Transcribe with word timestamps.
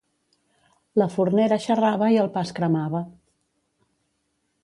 La 1.01 1.07
fornera 1.15 1.59
xerrava 1.65 2.09
i 2.15 2.17
el 2.23 2.31
pa 2.37 2.45
es 2.49 2.55
cremava. 2.61 3.05